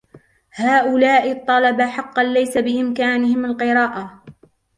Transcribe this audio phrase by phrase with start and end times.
[0.51, 4.23] هؤلاء الطلبة حقا ليس بإمكانهم القراءة.